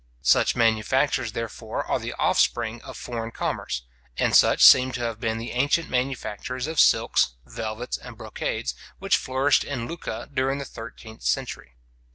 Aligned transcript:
Such 0.23 0.55
manufactures, 0.55 1.33
therefore, 1.33 1.85
are 1.85 1.99
the 1.99 2.13
offspring 2.17 2.81
of 2.81 2.97
foreign 2.97 3.29
commerce; 3.29 3.83
and 4.17 4.35
such 4.35 4.63
seem 4.65 4.91
to 4.93 5.01
have 5.01 5.19
been 5.19 5.37
the 5.37 5.51
ancient 5.51 5.91
manufactures 5.91 6.65
of 6.65 6.79
silks, 6.79 7.35
velvets, 7.45 7.99
and 7.99 8.17
brocades, 8.17 8.73
which 8.97 9.15
flourished 9.15 9.63
in 9.63 9.87
Lucca 9.87 10.27
during 10.33 10.57
the 10.57 10.65
thirteenth 10.65 11.21
century. 11.21 11.75